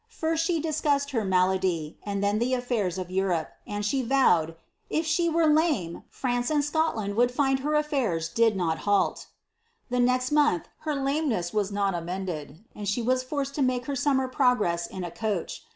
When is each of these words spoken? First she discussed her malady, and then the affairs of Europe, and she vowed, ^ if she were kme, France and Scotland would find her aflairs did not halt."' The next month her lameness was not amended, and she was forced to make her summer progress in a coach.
First 0.09 0.43
she 0.47 0.59
discussed 0.59 1.11
her 1.11 1.23
malady, 1.23 1.99
and 2.01 2.23
then 2.23 2.39
the 2.39 2.55
affairs 2.55 2.97
of 2.97 3.11
Europe, 3.11 3.51
and 3.67 3.85
she 3.85 4.01
vowed, 4.01 4.47
^ 4.49 4.55
if 4.89 5.05
she 5.05 5.29
were 5.29 5.45
kme, 5.47 6.01
France 6.09 6.49
and 6.49 6.63
Scotland 6.65 7.13
would 7.15 7.29
find 7.31 7.59
her 7.59 7.73
aflairs 7.73 8.33
did 8.33 8.55
not 8.55 8.79
halt."' 8.79 9.27
The 9.91 9.99
next 9.99 10.31
month 10.31 10.63
her 10.79 10.95
lameness 10.95 11.53
was 11.53 11.71
not 11.71 11.93
amended, 11.93 12.63
and 12.75 12.87
she 12.89 13.03
was 13.03 13.21
forced 13.21 13.53
to 13.53 13.61
make 13.61 13.85
her 13.85 13.95
summer 13.95 14.27
progress 14.27 14.87
in 14.87 15.03
a 15.03 15.11
coach. 15.11 15.65